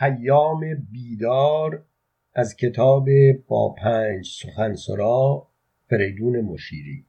[0.00, 0.60] پیام
[0.92, 1.84] بیدار
[2.34, 3.08] از کتاب
[3.48, 5.48] با پنج سخنسرا
[5.90, 7.06] فریدون مشیری.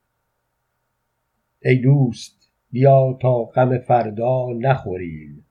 [1.61, 5.45] ای دوست بیا تا غم فردا نخوریم.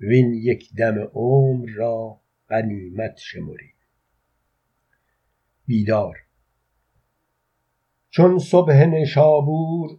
[0.00, 3.74] وین یک دم عمر را غنیمت شمریم.
[5.66, 6.16] بیدار.
[8.10, 9.98] چون صبح نشابور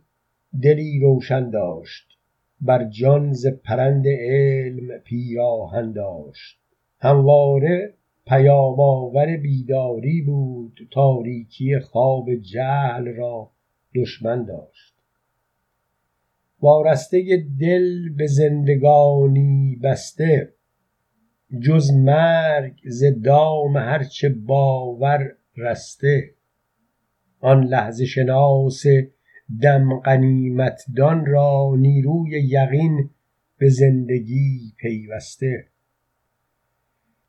[0.64, 2.18] دلی روشن داشت
[2.62, 6.59] بر جان ز پرند علم پیراهن داشت.
[7.02, 7.94] همواره
[8.28, 13.52] پیام آور بیداری بود تاریکی خواب جهل را
[13.96, 14.96] دشمن داشت.
[16.62, 20.54] وارسته دل به زندگانی بسته
[21.64, 26.36] جز مرگ ز دام هرچه باور رسته.
[27.40, 28.84] آن لحظه شناس
[29.62, 33.10] دم غنیمت دان را نیروی یقین
[33.58, 35.68] به زندگی پیوسته.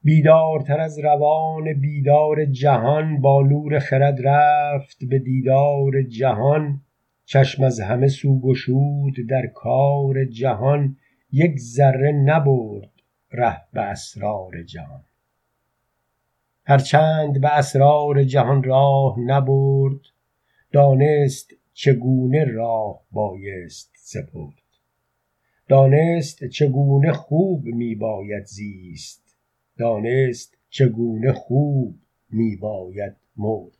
[0.02, 6.80] بیدارتر از روان بیدار جهان با نور خرد رفت به دیدار جهان.
[7.24, 10.96] چشم از همه سو گشود در کار جهان.
[11.32, 12.90] یک ذره نبرد
[13.32, 15.04] ره به اسرار جهان.
[16.64, 20.00] هرچند به اسرار جهان راه نبرد
[20.72, 24.54] دانست چگونه راه بایست سپرد.
[25.68, 29.29] دانست چگونه خوب می باید زیست
[29.80, 31.94] دانست چگونه خوب
[32.30, 33.72] می باید مرد.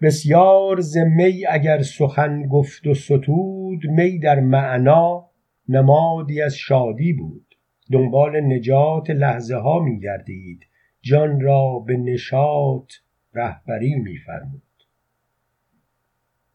[0.00, 5.30] بسیار ز می اگر سخن گفت و ستود می در معنا
[5.68, 7.54] نمادی از شادی بود.
[7.92, 10.66] دنبال نجات لحظه ها می گردید
[11.00, 12.92] جان را به نشاط
[13.34, 14.62] رهبری می فرمود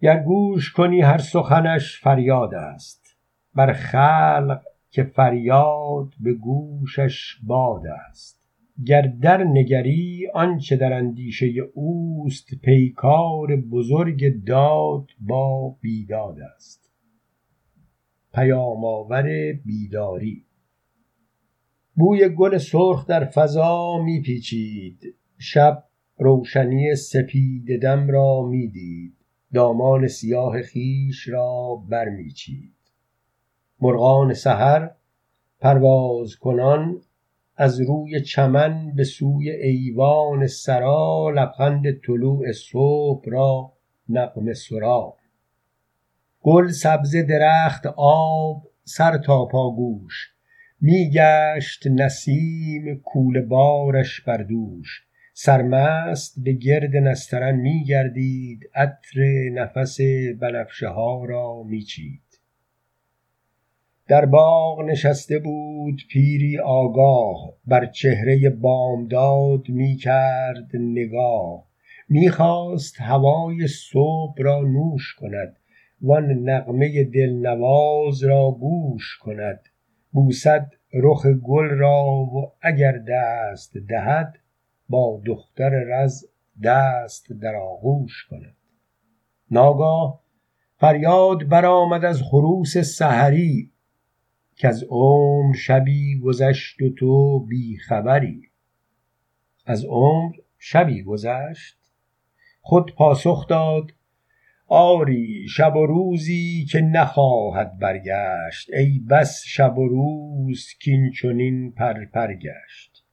[0.02, 3.18] گر گوش کنی هر سخنش فریاد است.
[3.56, 4.62] بر خلق
[4.94, 8.44] که فریاد به گوشش باد است.
[8.86, 16.92] گر در نگری آنچه در اندیشه اوست پیکار بزرگ داد با بیداد است.
[18.34, 20.46] پیام آور بیداری.
[21.96, 25.84] بوی گل سرخ در فضا می پیچید شب
[26.18, 29.14] روشنی سپید دم را می دید
[29.54, 32.83] دامان سیاه خویش را برمیچید.
[33.80, 34.90] مرغان سحر
[35.60, 37.02] پرواز کنان
[37.56, 43.74] از روی چمن به سوی ایوان سرا لبخند طلوع صبح را
[44.10, 45.18] نغمه سرا.
[46.42, 50.34] گل سبزه درخت آب سر تا پا گوش
[50.82, 55.04] می گشت نسیم کوله بارش بر دوش.
[55.34, 59.98] سرمست به گرد نسترن می گردید عطر نفس
[60.40, 62.33] بنفشه ها را می چید
[64.14, 71.66] در باغ نشسته بود پیری آگاه بر چهره بامداد می کرد نگاه.
[72.10, 75.56] می خواست هوای صبح را نوش کند
[76.02, 79.60] وان نغمه دلنواز را گوش کند.
[80.12, 84.40] بوسد رخ گل را و اگر دست دهد
[84.90, 86.26] با دختر رز
[86.64, 88.56] دست در آغوش کند.
[89.52, 90.20] ناگاه
[90.78, 93.73] فریاد برآمد از خروس سحری
[94.64, 98.42] کز عمر شبی گذشت و تو بی خبری.
[99.66, 101.78] از عمر شبی گذشت
[102.62, 103.92] خود پاسخ داد
[104.68, 108.70] آری شب و روزی که نخواهد برگشت.
[108.74, 113.06] ای بس شب و روز کین چنین پر پر گشت.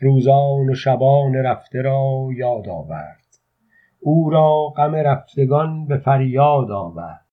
[0.00, 3.38] روزان و شبان رفته را یاد آورد.
[4.00, 7.23] او را غم رفتگان به فریاد آورد.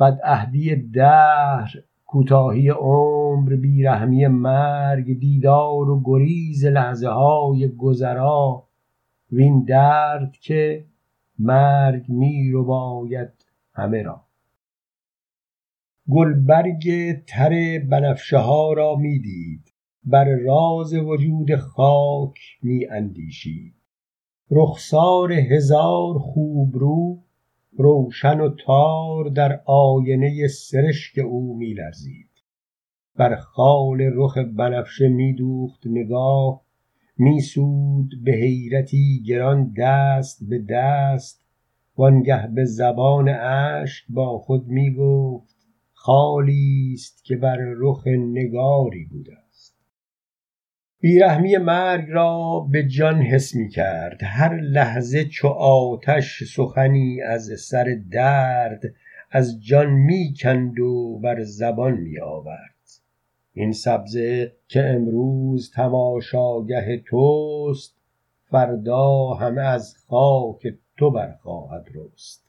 [0.00, 1.70] بدعهدی دهر
[2.06, 8.68] کوتاهی عمر بیرحمی مرگ دیدار و گریز لحظه های گذرا
[9.32, 10.84] وین درد که
[11.38, 13.32] مرگ می رباید
[13.74, 14.20] همه را.
[16.10, 16.84] گلبرگ
[17.26, 19.74] تر بنفشه ها را می دید.
[20.04, 23.74] بر راز وجود خاک می اندیشید.
[24.50, 27.18] رخسار هزار خوبرو
[27.72, 32.30] روشن و تار در آینه سرشک او می لرزید
[33.16, 36.62] بر خال رخ بنفشه می دوخت نگاه
[37.18, 41.46] می سود به حیرتی گران دست به دست.
[41.96, 45.56] وانگه به زبان اشک با خود می گفت
[45.92, 49.36] خالی است که بر رخ نگاری بوده
[51.00, 54.20] بیرحمی مرگ را به جان حس می کرد.
[54.22, 58.82] هر لحظه چو آتش سخنی از سر درد
[59.30, 62.74] از جان می کند و بر زبان می آورد.
[63.52, 67.96] این سبزه که امروز تماشاگه توست
[68.50, 72.44] فردا همه از خاک تو برخواهد رست.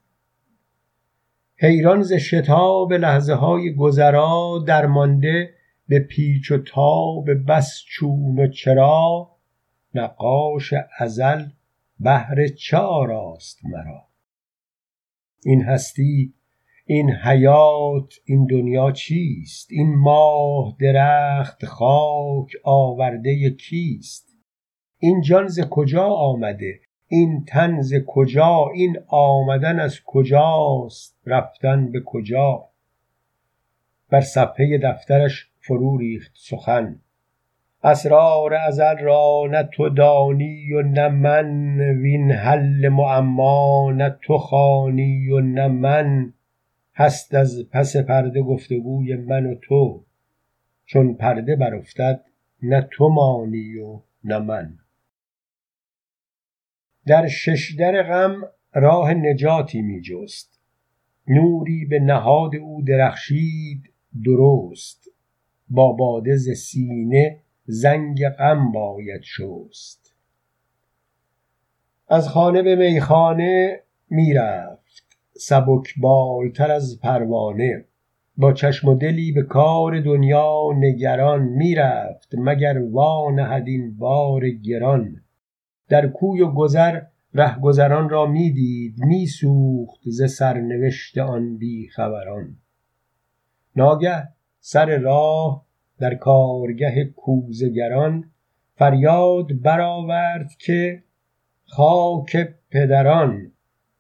[1.58, 5.50] حیران ز شتاب لحظه های گذرا درمانده
[5.88, 9.32] به پیچ و تاب بس چون و چرا
[9.96, 11.46] نقاش ازل
[12.00, 14.08] بهر چه آراست مرا.
[15.46, 16.34] این هستی
[16.86, 24.38] این حیات این دنیا چیست؟ این ماه درخت خاک آورده کیست؟
[25.00, 32.02] این جان ز کجا آمده؟ این تن ز کجا؟ این آمدن از کجاست؟ رفتن به
[32.06, 32.70] کجا؟
[34.10, 37.00] بر صفحه دفترش فرو ریخت سخن.
[37.84, 45.30] اسرار ازل را نه تو دانی و نه من وین حل معما نه تو خوانی
[45.30, 46.34] و نه من.
[46.96, 50.04] هست از پس پرده گفتگوی من و تو
[50.86, 52.24] چون پرده برافتد
[52.64, 54.78] نه تو مانی و نه من.
[57.06, 58.42] در ششدر غم
[58.74, 60.60] راه نجاتی می جست.
[61.28, 63.94] نوری به نهاد او درخشید
[64.26, 65.12] درست.
[65.74, 70.16] با باده ز سینه زنگ غم باید شست.
[72.08, 73.80] از خانه به میخانه
[74.10, 75.04] می‌رفت
[75.34, 77.86] سبکبالتر از پروانه.
[78.38, 85.22] با چشم و دلی به کار دنیا نگران می‌رفت مگر وانهد این بار گران.
[85.90, 87.02] در کوی و گذر
[87.34, 92.58] رهگذران را می‌دید میسوخت ز سرنوشت آن بیخبران.
[93.76, 94.28] ناگه
[94.64, 95.66] سر راه
[96.00, 98.32] در کارگه کوزگران
[98.76, 101.04] فریاد برآورد که
[101.66, 102.38] خاک
[102.72, 103.52] پدران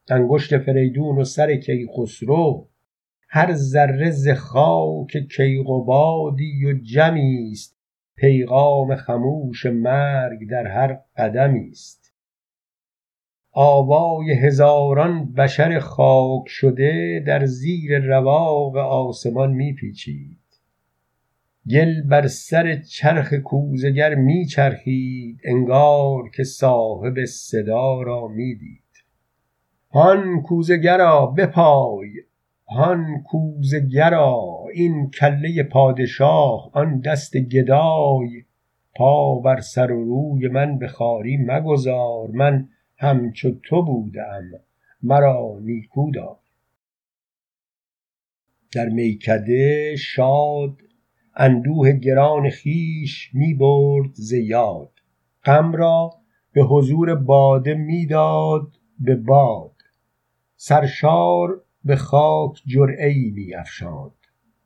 [0.09, 2.67] انگشت فریدون و سر کیخسرو
[3.27, 7.77] هر ذره ز خاک کیقبادی و جمی است.
[8.15, 12.13] پیغام خموش مرگ در هر قدمی است.
[13.51, 20.40] آوای هزاران بشر خاک شده در زیر رواق آسمان میپیچید.
[21.69, 28.81] گل بر سر چرخ کوزگر میچرخید انگار که صاحب صدا را می‌دید
[29.91, 32.09] هان کوزگرا بپای!
[32.67, 34.45] هان کوزگرا!
[34.73, 38.43] این کله پادشاه آن دست گدای!
[38.95, 44.21] پا بر سر و روی من به خواری مگذار من همچو تو بوده
[45.03, 46.39] مرا نیکو دار.
[48.73, 50.77] در میکده شاد
[51.35, 54.91] اندوه گران خویش می برد ز یاد.
[55.43, 56.09] غم را
[56.53, 58.67] به حضور باده می‌داد
[58.99, 59.75] به باد.
[60.55, 64.11] سرشار به خاک جرعه ای می افشاند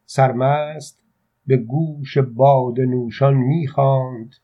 [0.05, 1.01] سرمست
[1.47, 4.35] به گوش باده نوشان می خواند.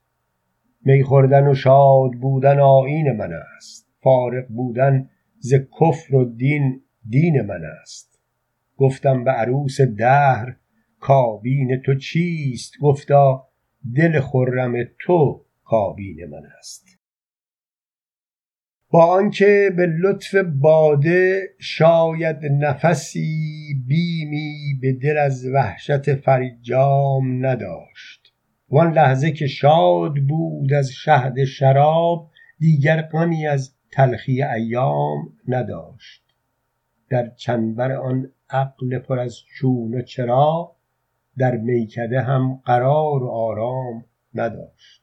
[0.85, 3.87] می خوردن و شاد بودن آیین من است.
[4.03, 5.09] فارغ بودن
[5.39, 8.19] ز کفر و دین دین من است.
[8.77, 10.55] گفتم به عروس دهر
[11.01, 13.47] کابین تو چیست؟ گفتا
[13.95, 16.97] دل خرم تو کابین من است.
[18.89, 28.33] با آنکه به لطف باده شاید نفسی بیمی به دل از وحشت فرجام نداشت.
[28.69, 36.23] وان لحظه که شاد بود از شهد شراب دیگر غمی از تلخی ایام نداشت.
[37.09, 40.75] در چنبر آن عقل پر از چون و چرا
[41.37, 45.01] در میکده هم قرار و آرام نداشت.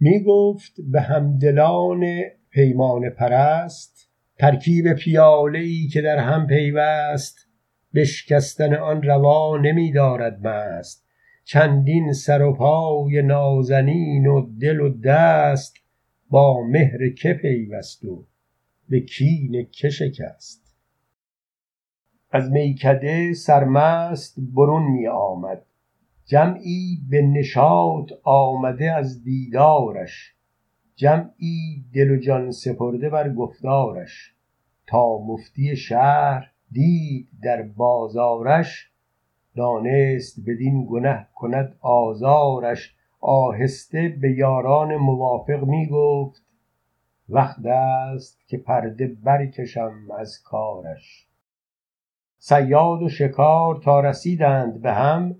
[0.00, 2.04] می گفت به همدلان
[2.50, 7.48] پیمانه پرست ترکیب پیاله ای که در هم پیوست
[7.94, 11.06] بشکستن آن روا نمی دارد مست.
[11.44, 15.76] چندین سر و پای نازنین و دل و دست
[16.30, 18.26] با مهر که پیوست و
[18.88, 20.65] به کین که شکست.
[22.30, 25.62] از میکده سرمست برون می آمد.
[26.24, 30.34] جمعی به نشاط آمده از دیدارش.
[30.96, 34.34] جمعی دل و جان سپرده بر گفتارش.
[34.86, 38.90] تا مفتی شهر دید در بازارش.
[39.56, 42.94] دانست بدین گنه کند آزارش.
[43.20, 46.42] آهسته به یاران موافق می گفت
[47.28, 51.25] وقت است که پرده برکشم از کارش.
[52.48, 55.36] صیاد و شکار تا رسیدند به هم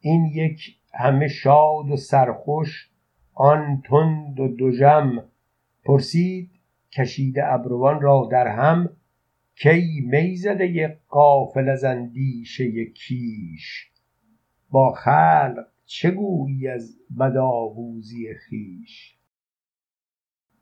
[0.00, 2.90] این یک همه شاد و سرخوش
[3.34, 5.24] آن تند و دژم.
[5.84, 6.50] پرسید
[6.92, 8.88] کشیده ابروان را در هم
[9.54, 13.90] کی می زده غافل از اندیشه کیش؟
[14.70, 16.16] با خلق چه
[16.74, 19.15] از بدآموزی خویش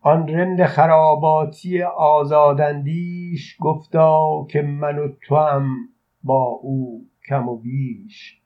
[0.06, 5.76] آن رند خراباتی آزاداندیش گفتا که من و توام
[6.22, 8.40] با او کم و بیش.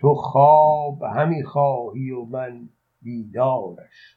[0.00, 2.68] تو خواب همی خواهی و من
[3.02, 4.16] بیدارش.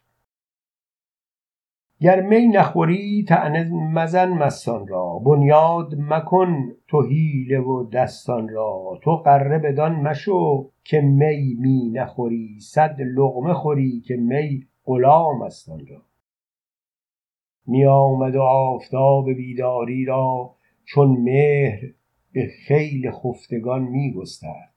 [2.00, 5.20] گر می نخوری طعنه مزن مستان را.
[5.20, 9.00] بنیاد مکن تو حیله و دستان را.
[9.04, 12.60] تو غره بدان مشو که می می نخوری.
[12.60, 16.11] صد لقمه خوری که می غلام است آن را.
[17.68, 21.80] می آمد و آفتاب بیداری را چون مهر
[22.34, 24.74] به خیل خفتگان می گسترد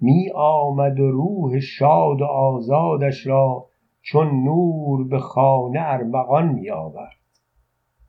[0.00, 3.66] می آمد و روح شاد و آزادش را
[4.02, 7.16] چون نور به خانه ارمغان می آورد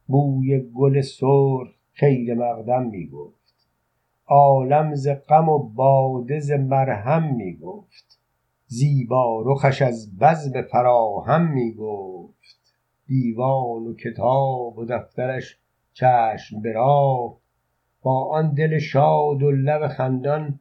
[0.07, 3.37] بوی گل سرخ خیر مقدم می گفت
[4.27, 8.19] عالم ز غم و باده ز مرهم می گفت
[8.65, 12.56] زیبا رخش از بزم فراهم می گفت
[13.07, 15.59] دیوان و کتاب و دفترش
[15.93, 17.37] چشم به راه.
[18.01, 20.59] با آن دل شاد و لب خندان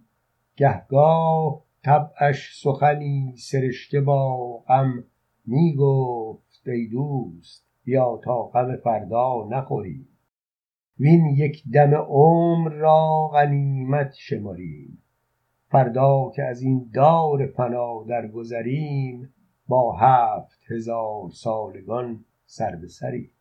[0.56, 5.04] گهگاه طبعش سخنی سرشته با غم
[5.46, 10.08] می گفت ای دوست بیا تا غم فردا نخوریم
[11.00, 15.02] وین یک دم عمر را غنیمت شمریم
[15.70, 19.34] فردا که از این دار فنا درگذریم
[19.68, 23.35] با هفت هزار سالگان سر به سریم